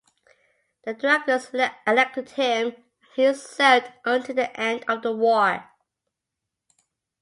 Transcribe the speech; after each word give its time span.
The 0.83 0.95
directors 0.95 1.51
elected 1.85 2.31
him, 2.31 2.69
and 2.73 2.83
he 3.15 3.31
served 3.35 3.91
until 4.03 4.33
the 4.33 4.59
end 4.59 4.83
of 4.87 5.03
the 5.03 5.15
war. 5.15 5.69